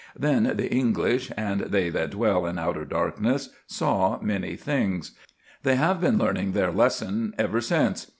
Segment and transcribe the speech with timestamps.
[0.17, 5.11] Then the English and they that dwell in outer darkness saw many things.
[5.61, 8.07] They have been learning their lesson ever since.